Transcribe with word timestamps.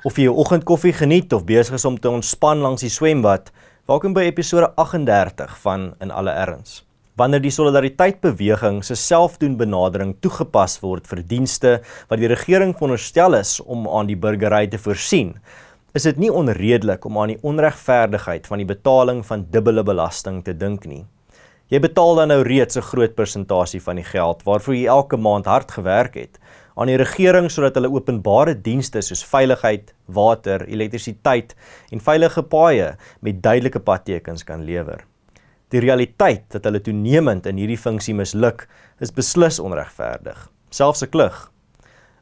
Of 0.00 0.16
jy 0.16 0.30
jou 0.30 0.38
oggendkoffie 0.40 0.94
geniet 0.96 1.34
of 1.36 1.42
besig 1.44 1.74
is 1.76 1.84
om 1.84 1.98
te 2.00 2.08
ontspan 2.08 2.62
langs 2.64 2.80
die 2.80 2.88
swembad, 2.88 3.50
welkom 3.90 4.14
by 4.16 4.22
episode 4.30 4.70
38 4.80 5.58
van 5.60 5.90
In 6.00 6.08
alle 6.08 6.32
erns. 6.40 6.78
Wanneer 7.20 7.42
die 7.44 7.52
solidariteitsbeweging 7.52 8.78
se 8.80 8.96
selfdoen 8.96 9.58
benadering 9.60 10.14
toegepas 10.24 10.78
word 10.80 11.04
vir 11.10 11.20
dienste 11.20 11.74
wat 12.08 12.22
die 12.22 12.30
regering 12.32 12.72
veronderstel 12.78 13.36
is 13.36 13.58
om 13.60 13.84
aan 13.92 14.08
die 14.08 14.16
burgery 14.16 14.70
te 14.72 14.80
voorsien, 14.80 15.34
is 15.92 16.08
dit 16.08 16.16
nie 16.16 16.32
onredelik 16.32 17.04
om 17.04 17.20
aan 17.20 17.34
die 17.34 17.42
onregverdigheid 17.44 18.48
van 18.48 18.64
die 18.64 18.70
betaling 18.72 19.20
van 19.28 19.44
dubbele 19.52 19.84
belasting 19.84 20.40
te 20.48 20.56
dink 20.56 20.88
nie. 20.88 21.04
Jy 21.68 21.82
betaal 21.84 22.22
dan 22.22 22.32
nou 22.32 22.40
reeds 22.40 22.80
'n 22.80 22.88
groot 22.88 23.14
persentasie 23.14 23.82
van 23.84 24.00
die 24.00 24.08
geld 24.16 24.48
waarvoor 24.48 24.74
jy 24.74 24.86
elke 24.86 25.20
maand 25.20 25.44
hard 25.44 25.70
gewerk 25.70 26.14
het 26.14 26.40
aan 26.76 26.90
die 26.90 26.98
regering 27.00 27.50
sodat 27.50 27.74
hulle 27.78 27.90
openbare 27.92 28.54
dienste 28.54 29.02
soos 29.02 29.24
veiligheid, 29.24 29.94
water, 30.06 30.64
elektrisiteit 30.68 31.54
en 31.90 32.00
veilige 32.00 32.42
paaie 32.42 32.94
met 33.20 33.42
duidelike 33.42 33.80
padtekens 33.80 34.44
kan 34.44 34.64
lewer. 34.64 35.04
Die 35.70 35.80
realiteit 35.80 36.48
dat 36.50 36.64
hulle 36.66 36.80
toenemend 36.82 37.46
in 37.46 37.60
hierdie 37.60 37.78
funksie 37.78 38.14
misluk, 38.14 38.66
is 39.00 39.14
beslis 39.14 39.60
onregverdig, 39.62 40.48
selfs 40.70 41.02
'n 41.02 41.10
klug. 41.10 41.50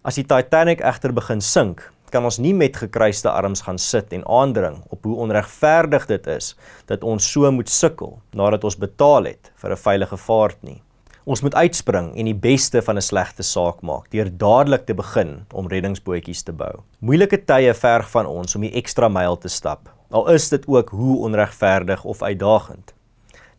As 0.04 0.14
die 0.14 0.24
Titanic 0.24 0.80
egter 0.80 1.12
begin 1.12 1.40
sink, 1.40 1.82
kan 2.10 2.24
ons 2.24 2.38
nie 2.38 2.54
met 2.56 2.76
gekruiste 2.76 3.30
arms 3.30 3.62
gaan 3.66 3.78
sit 3.78 4.12
en 4.12 4.24
aandring 4.26 4.80
op 4.88 5.04
hoe 5.04 5.16
onregverdig 5.24 6.06
dit 6.06 6.26
is 6.26 6.54
dat 6.86 7.04
ons 7.04 7.32
so 7.32 7.50
moet 7.52 7.68
sukkel 7.68 8.18
nadat 8.32 8.64
ons 8.64 8.78
betaal 8.78 9.24
het 9.24 9.52
vir 9.56 9.70
'n 9.72 9.76
veilige 9.76 10.16
vaart 10.16 10.62
nie. 10.62 10.82
Ons 11.28 11.42
moet 11.44 11.52
uitspring 11.60 12.14
en 12.16 12.24
die 12.24 12.38
beste 12.40 12.80
van 12.80 12.96
'n 12.96 13.04
slegte 13.04 13.42
saak 13.42 13.82
maak 13.82 14.08
deur 14.10 14.30
dadelik 14.32 14.86
te 14.86 14.94
begin 14.94 15.44
om 15.52 15.68
reddingsbootjies 15.68 16.42
te 16.42 16.52
bou. 16.52 16.80
Moeilike 17.00 17.44
tye 17.44 17.74
verg 17.74 18.10
van 18.10 18.26
ons 18.26 18.54
om 18.54 18.62
die 18.62 18.72
ekstra 18.72 19.08
myl 19.08 19.36
te 19.36 19.48
stap, 19.48 19.90
al 20.10 20.28
is 20.32 20.48
dit 20.48 20.66
ook 20.66 20.88
hoe 20.90 21.18
onregverdig 21.24 22.04
of 22.04 22.22
uitdagend. 22.22 22.94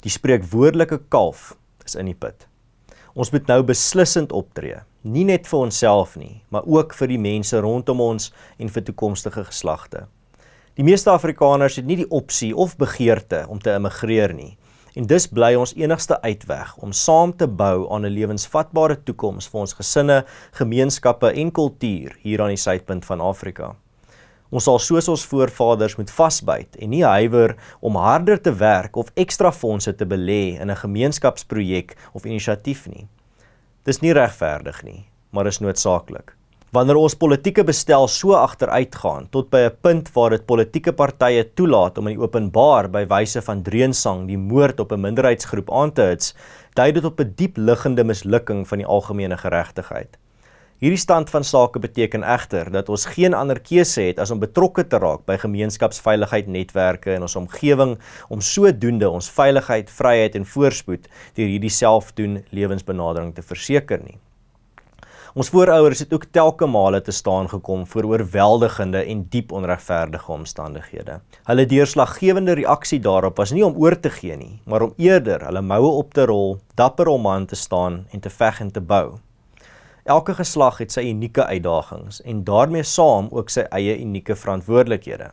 Die 0.01 0.09
spreekwoordelike 0.09 1.01
kalf 1.09 1.57
is 1.85 1.95
in 1.95 2.05
die 2.05 2.15
put. 2.15 2.47
Ons 3.13 3.31
moet 3.31 3.47
nou 3.47 3.63
beslissend 3.63 4.31
optree 4.31 4.81
nie 5.01 5.23
net 5.23 5.47
vir 5.47 5.59
onsself 5.59 6.17
nie, 6.17 6.41
maar 6.49 6.63
ook 6.65 6.93
vir 6.93 7.07
die 7.07 7.19
mense 7.19 7.59
rondom 7.59 8.01
ons 8.01 8.33
en 8.57 8.69
vir 8.69 8.83
toekomstige 8.83 9.45
geslagte. 9.45 10.07
Die 10.75 10.83
meeste 10.83 11.11
Afrikaners 11.11 11.75
het 11.75 11.85
nie 11.85 11.95
die 11.95 12.09
opsie 12.09 12.53
of 12.55 12.77
begeerte 12.77 13.45
om 13.47 13.59
te 13.59 13.73
immigreer 13.75 14.33
nie. 14.33 14.57
En 14.99 15.05
dis 15.07 15.29
bly 15.31 15.53
ons 15.55 15.71
enigste 15.79 16.17
uitweg 16.25 16.71
om 16.83 16.91
saam 16.91 17.31
te 17.31 17.45
bou 17.47 17.85
aan 17.93 18.05
'n 18.05 18.11
lewensvatbare 18.11 18.97
toekoms 19.07 19.47
vir 19.47 19.59
ons 19.59 19.73
gesinne, 19.73 20.25
gemeenskappe 20.59 21.31
en 21.31 21.51
kultuur 21.51 22.17
hier 22.21 22.41
aan 22.41 22.51
die 22.51 22.63
suidpunt 22.65 23.05
van 23.05 23.21
Afrika. 23.21 23.75
Ons 24.49 24.63
sal 24.63 24.79
soos 24.79 25.07
ons 25.07 25.25
voorvaders 25.25 25.95
moet 25.95 26.11
vasbyt 26.11 26.75
en 26.75 26.89
nie 26.89 27.03
huiwer 27.03 27.55
om 27.79 27.95
harder 27.95 28.41
te 28.41 28.51
werk 28.51 28.95
of 28.95 29.11
ekstra 29.15 29.51
fondse 29.51 29.95
te 29.95 30.05
belê 30.05 30.59
in 30.59 30.69
'n 30.69 30.75
gemeenskapsprojek 30.75 31.95
of 32.13 32.25
inisiatief 32.25 32.87
nie. 32.87 33.07
Dis 33.83 34.01
nie 34.01 34.13
regverdig 34.13 34.83
nie, 34.83 35.05
maar 35.31 35.47
is 35.47 35.59
noodsaaklik. 35.59 36.38
Wanneer 36.69 36.99
ons 37.01 37.15
politieke 37.17 37.63
bestel 37.65 38.03
so 38.13 38.35
agteruitgaan 38.37 39.23
tot 39.33 39.47
by 39.49 39.61
'n 39.67 39.77
punt 39.81 40.11
waar 40.13 40.29
dit 40.29 40.45
politieke 40.45 40.91
partye 40.93 41.43
toelaat 41.57 41.97
om 41.97 42.07
in 42.07 42.13
die 42.13 42.21
openbaar 42.21 42.89
by 42.93 43.07
wyse 43.09 43.41
van 43.41 43.63
dreensang 43.63 44.27
die 44.27 44.37
moord 44.37 44.79
op 44.79 44.91
'n 44.91 45.01
minderheidsgroep 45.01 45.71
aan 45.71 45.91
te 45.91 46.01
hits, 46.01 46.35
dui 46.75 46.91
dit 46.91 47.05
op 47.05 47.19
'n 47.19 47.33
diep 47.35 47.57
liggende 47.57 48.03
mislukking 48.03 48.67
van 48.67 48.77
die 48.77 48.85
algemene 48.85 49.37
geregtigheid. 49.37 50.17
Hierdie 50.79 51.01
stand 51.01 51.29
van 51.29 51.43
sake 51.43 51.79
beteken 51.79 52.23
egter 52.23 52.71
dat 52.71 52.89
ons 52.89 53.05
geen 53.05 53.33
ander 53.33 53.59
keuse 53.59 54.01
het 54.01 54.19
as 54.19 54.31
om 54.31 54.39
betrokke 54.39 54.87
te 54.87 54.97
raak 54.97 55.25
by 55.25 55.37
gemeenskapsveiligheid 55.37 56.47
netwerke 56.47 57.13
in 57.13 57.21
ons 57.21 57.35
omgewing 57.35 57.97
om 58.29 58.41
sodoende 58.41 59.09
ons 59.09 59.29
veiligheid, 59.29 59.89
vryheid 59.89 60.35
en 60.35 60.45
voorspoed 60.45 61.07
deur 61.33 61.47
hierdie 61.47 61.69
selfdoen 61.69 62.43
lewensbenadering 62.51 63.33
te 63.35 63.41
verseker 63.41 63.99
nie. 64.03 64.19
Ons 65.37 65.51
voorouers 65.53 65.99
het 66.01 66.13
ook 66.13 66.23
telke 66.33 66.65
male 66.65 67.01
te 67.05 67.13
staan 67.13 67.49
gekom 67.49 67.85
voor 67.87 68.03
oorweldigende 68.03 69.03
en 69.03 69.27
diep 69.29 69.51
onregverdige 69.51 70.31
omstandighede. 70.31 71.19
Hulle 71.45 71.65
deurslaggewende 71.69 72.55
reaksie 72.57 72.99
daarop 72.99 73.37
was 73.37 73.53
nie 73.53 73.65
om 73.65 73.77
oor 73.77 73.99
te 73.99 74.09
gee 74.09 74.37
nie, 74.37 74.61
maar 74.65 74.81
om 74.81 74.93
eerder 74.97 75.45
hulle 75.45 75.61
moue 75.61 75.91
op 76.01 76.13
te 76.13 76.25
rol, 76.25 76.57
dapper 76.73 77.07
om 77.07 77.27
aan 77.27 77.45
te 77.45 77.55
staan 77.55 78.07
en 78.09 78.19
te 78.19 78.29
veg 78.29 78.59
en 78.59 78.71
te 78.71 78.81
bou. 78.81 79.19
Elke 80.09 80.33
geslag 80.33 80.79
het 80.81 80.91
sy 80.91 81.05
unieke 81.11 81.45
uitdagings 81.45 82.23
en 82.25 82.43
daarmee 82.43 82.83
saam 82.83 83.29
ook 83.29 83.53
sy 83.53 83.67
eie 83.69 83.99
unieke 84.01 84.35
verantwoordelikhede. 84.35 85.29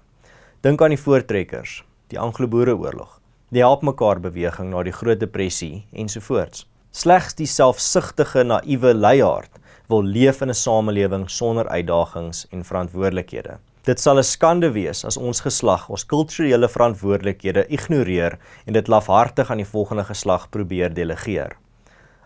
Dink 0.61 0.83
aan 0.83 0.93
die 0.93 1.01
voortrekkers, 1.01 1.85
die 2.13 2.21
Anglo-Boereoorlog, 2.21 3.21
die 3.49 3.65
Help 3.65 3.87
mekaar 3.87 4.21
beweging 4.21 4.75
na 4.75 4.83
die 4.85 4.93
Groot 4.93 5.21
Depressie 5.21 5.87
ensovoorts. 5.97 6.67
Slegs 6.93 7.37
die 7.39 7.49
selfsugtige 7.49 8.45
naïewe 8.45 8.93
leiaard 8.93 9.63
wil 9.89 10.03
leef 10.03 10.41
in 10.41 10.49
'n 10.49 10.55
samelewing 10.55 11.31
sonder 11.31 11.69
uitdagings 11.69 12.47
en 12.51 12.65
verantwoordelikhede. 12.65 13.59
Dit 13.83 14.01
sal 14.01 14.19
'n 14.19 14.23
skande 14.23 14.71
wees 14.73 15.05
as 15.05 15.17
ons 15.17 15.41
geslag 15.41 15.89
ons 15.89 16.07
kulturele 16.07 16.69
verantwoordelikhede 16.69 17.67
ignoreer 17.69 18.39
en 18.67 18.73
dit 18.73 18.89
lafhartig 18.89 19.51
aan 19.51 19.63
die 19.63 19.73
volgende 19.75 20.05
geslag 20.05 20.51
probeer 20.51 20.95
delegeer. 20.95 21.57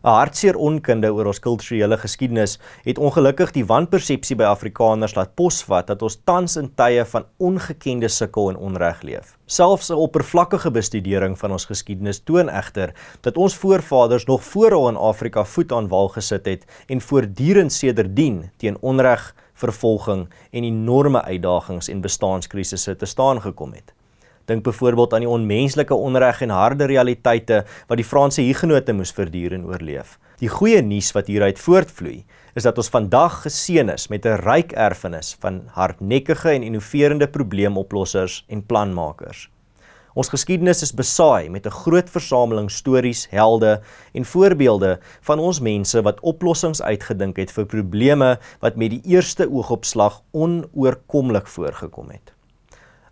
'n 0.03 0.09
Hartseer 0.09 0.57
onkunde 0.57 1.11
oor 1.13 1.27
ons 1.29 1.39
kulturele 1.45 1.97
geskiedenis 2.01 2.59
het 2.87 2.99
ongelukkig 2.99 3.51
die 3.53 3.65
wanpersepsie 3.69 4.37
by 4.37 4.47
Afrikaners 4.49 5.15
laat 5.15 5.35
posvat 5.37 5.91
dat 5.91 6.03
ons 6.03 6.17
tans 6.25 6.57
in 6.57 6.71
tye 6.75 7.05
van 7.05 7.27
ongekende 7.37 8.09
sukkel 8.09 8.49
en 8.49 8.57
onreg 8.57 9.03
leef. 9.03 9.37
Selfs 9.47 9.91
'n 9.91 10.01
oppervlakkige 10.01 10.71
bestudering 10.71 11.39
van 11.39 11.53
ons 11.53 11.65
geskiedenis 11.65 12.23
toon 12.25 12.49
egter 12.49 12.95
dat 13.21 13.37
ons 13.37 13.55
voorvaders 13.55 14.25
nog 14.25 14.45
voor 14.45 14.71
hulle 14.71 14.89
in 14.89 14.97
Afrika 14.97 15.45
voet 15.45 15.73
aan 15.73 15.89
wal 15.89 16.09
gesit 16.09 16.47
het 16.47 16.65
en 16.87 17.01
voortdurend 17.01 17.73
sedertdien 17.73 18.51
teen 18.57 18.77
onreg, 18.81 19.35
vervolging 19.55 20.29
en 20.51 20.65
enorme 20.65 21.23
uitdagings 21.23 21.89
en 21.89 22.01
bestaanskrisisse 22.01 22.97
te 22.97 23.07
staan 23.07 23.41
gekom 23.41 23.73
het. 23.73 23.93
Dink 24.51 24.65
byvoorbeeld 24.67 25.13
aan 25.15 25.23
die 25.23 25.31
onmenslike 25.31 25.95
onreg 25.95 26.41
en 26.43 26.51
harde 26.51 26.89
realiteite 26.91 27.61
wat 27.87 28.01
die 28.01 28.07
Franse 28.07 28.43
hugenote 28.43 28.93
moes 28.99 29.13
verduur 29.15 29.53
en 29.55 29.69
oorleef. 29.69 30.17
Die 30.43 30.51
goeie 30.51 30.81
nuus 30.83 31.13
wat 31.15 31.29
hieruit 31.31 31.61
voortvloei, 31.61 32.25
is 32.59 32.67
dat 32.67 32.81
ons 32.81 32.91
vandag 32.91 33.45
geseën 33.45 33.93
is 33.95 34.09
met 34.11 34.27
'n 34.27 34.41
ryk 34.43 34.73
erfenis 34.73 35.37
van 35.41 35.63
hardnekkige 35.77 36.51
en 36.51 36.63
innoverende 36.63 37.29
probleemoplossers 37.29 38.45
en 38.49 38.67
planmakers. 38.67 39.51
Ons 40.15 40.29
geskiedenis 40.29 40.83
is 40.83 40.95
besaai 40.95 41.49
met 41.49 41.67
'n 41.67 41.71
groot 41.85 42.11
versameling 42.11 42.71
stories, 42.71 43.29
helde 43.31 43.81
en 44.13 44.25
voorbeelde 44.25 44.99
van 45.21 45.39
ons 45.39 45.61
mense 45.61 46.03
wat 46.03 46.21
oplossings 46.21 46.83
uitgedink 46.83 47.37
het 47.37 47.53
vir 47.53 47.67
probleme 47.67 48.39
wat 48.61 48.77
met 48.77 48.91
die 48.91 49.03
eerste 49.05 49.47
oogopslag 49.51 50.23
onoorkomlik 50.33 51.47
voorgekom 51.47 52.11
het. 52.11 52.40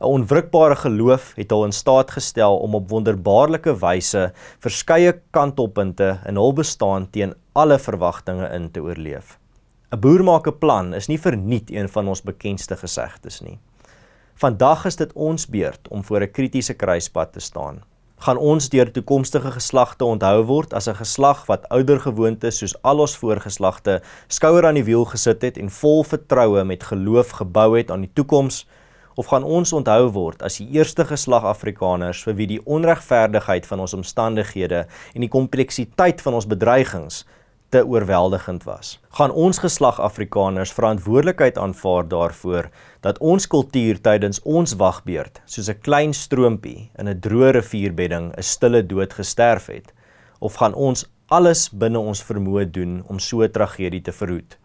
'n 0.01 0.05
onwrikbare 0.05 0.77
geloof 0.77 1.33
het 1.35 1.51
hul 1.51 1.65
in 1.65 1.73
staat 1.73 2.11
gestel 2.15 2.59
om 2.59 2.75
op 2.75 2.91
wonderbaarlike 2.91 3.73
wyse 3.81 4.33
verskeie 4.63 5.21
kantelpunte 5.31 6.21
in 6.27 6.37
hul 6.39 6.53
bestaan 6.53 7.11
teen 7.11 7.35
alle 7.53 7.79
verwagtinge 7.79 8.47
in 8.55 8.71
te 8.71 8.81
oorleef. 8.81 9.39
'n 9.91 10.01
Boer 10.01 10.23
maak 10.25 10.47
'n 10.47 10.59
plan 10.59 10.95
is 10.95 11.09
nie 11.09 11.19
verniet 11.19 11.71
een 11.71 11.89
van 11.89 12.09
ons 12.09 12.23
bekendste 12.23 12.77
gesegdes 12.77 13.41
nie. 13.41 13.59
Vandag 14.35 14.85
is 14.85 14.97
dit 14.97 15.13
ons 15.13 15.47
beurt 15.47 15.89
om 15.89 16.05
voor 16.05 16.21
'n 16.23 16.31
kritiese 16.31 16.75
kruispunt 16.75 17.33
te 17.33 17.41
staan. 17.41 17.83
Gaan 18.19 18.37
ons 18.37 18.69
deur 18.69 18.91
toekomstige 18.91 19.51
geslagte 19.51 20.05
onthou 20.05 20.45
word 20.45 20.75
as 20.75 20.89
'n 20.89 20.95
geslag 20.95 21.47
wat 21.47 21.69
ouer 21.69 22.01
gewoontes 22.01 22.59
soos 22.59 22.83
al 22.83 22.99
ons 23.01 23.17
voorgeslagte 23.17 24.03
skouer 24.29 24.67
aan 24.67 24.75
die 24.75 24.85
wiel 24.85 25.05
gesit 25.05 25.43
het 25.43 25.59
en 25.59 25.71
vol 25.71 26.05
vertroue 26.05 26.65
met 26.65 26.83
geloof 26.83 27.31
gebou 27.31 27.77
het 27.77 27.91
aan 27.91 28.01
die 28.01 28.13
toekoms 28.15 28.67
of 29.19 29.27
gaan 29.27 29.43
ons 29.43 29.73
onthou 29.75 30.13
word 30.15 30.45
as 30.47 30.61
die 30.61 30.69
eerste 30.79 31.03
geslag 31.09 31.43
Afrikaners 31.49 32.21
vir 32.23 32.37
wie 32.39 32.47
die 32.53 32.61
onregverdigheid 32.63 33.67
van 33.67 33.83
ons 33.83 33.97
omstandighede 33.97 34.85
en 34.87 35.25
die 35.25 35.33
kompleksiteit 35.33 36.23
van 36.23 36.37
ons 36.39 36.47
bedreigings 36.47 37.25
te 37.75 37.83
oorweldigend 37.83 38.63
was. 38.65 38.95
Gaan 39.19 39.35
ons 39.35 39.59
geslag 39.61 39.99
Afrikaners 40.01 40.73
verantwoordelikheid 40.73 41.59
aanvaar 41.59 42.07
daarvoor 42.09 42.69
dat 43.05 43.19
ons 43.19 43.47
kultuur 43.51 43.99
tydens 44.01 44.39
ons 44.47 44.77
wagbeurt 44.79 45.43
soos 45.47 45.69
'n 45.69 45.83
klein 45.83 46.15
stroompie 46.15 46.91
in 46.99 47.09
'n 47.09 47.21
droë 47.21 47.51
rivierbedding 47.59 48.33
'n 48.37 48.43
stille 48.43 48.87
dood 48.87 49.13
gesterf 49.13 49.67
het 49.67 49.93
of 50.39 50.55
gaan 50.55 50.75
ons 50.75 51.05
alles 51.29 51.69
binne 51.69 51.99
ons 51.99 52.23
vermoë 52.23 52.71
doen 52.71 53.03
om 53.09 53.19
so 53.19 53.43
'n 53.43 53.51
tragedie 53.51 54.03
te 54.03 54.13
verhoed? 54.13 54.57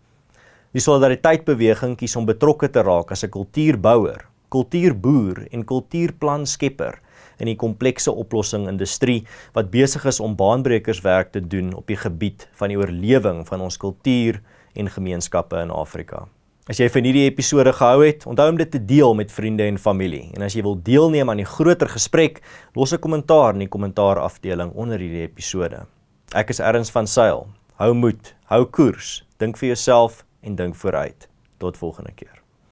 Die 0.71 0.81
solidariteitsbeweging 0.81 1.97
kies 1.97 2.15
om 2.15 2.25
betrokke 2.25 2.69
te 2.69 2.81
raak 2.81 3.11
as 3.11 3.23
'n 3.23 3.29
kultuurbouer 3.29 4.32
kultuurboer 4.53 5.47
en 5.51 5.65
kultuurplanskepper 5.65 7.00
in 7.41 7.50
die 7.50 7.57
komplekse 7.59 8.13
oplossing 8.13 8.67
industrie 8.71 9.23
wat 9.57 9.71
besig 9.73 10.05
is 10.09 10.21
om 10.23 10.38
baanbrekerswerk 10.39 11.33
te 11.33 11.41
doen 11.41 11.73
op 11.73 11.89
die 11.89 12.00
gebied 12.00 12.47
van 12.59 12.73
die 12.73 12.79
oorlewing 12.79 13.44
van 13.50 13.65
ons 13.65 13.79
kultuur 13.81 14.39
en 14.77 14.89
gemeenskappe 14.89 15.59
in 15.61 15.73
Afrika. 15.73 16.25
As 16.71 16.79
jy 16.79 16.88
van 16.88 17.03
hierdie 17.03 17.25
episode 17.27 17.73
gehou 17.75 18.05
het, 18.05 18.21
onthou 18.29 18.45
om 18.53 18.59
dit 18.59 18.69
te 18.71 18.79
deel 18.79 19.17
met 19.19 19.33
vriende 19.35 19.65
en 19.67 19.79
familie. 19.81 20.29
En 20.38 20.45
as 20.45 20.55
jy 20.55 20.63
wil 20.63 20.77
deelneem 20.79 21.27
aan 21.29 21.41
die 21.41 21.50
groter 21.50 21.91
gesprek, 21.91 22.39
los 22.73 22.94
'n 22.94 23.03
kommentaar 23.03 23.53
in 23.53 23.65
die 23.65 23.73
kommentaarafdeling 23.73 24.71
onder 24.71 25.00
hierdie 25.00 25.27
episode. 25.27 25.85
Ek 26.33 26.50
is 26.50 26.59
Erns 26.59 26.89
van 26.89 27.07
Sail. 27.07 27.47
Hou 27.75 27.94
moed, 27.94 28.35
hou 28.45 28.65
koers, 28.65 29.25
dink 29.39 29.57
vir 29.57 29.67
jouself 29.75 30.23
en 30.41 30.55
dink 30.55 30.75
vooruit. 30.75 31.27
Tot 31.57 31.77
volgende 31.77 32.11
keer. 32.15 32.43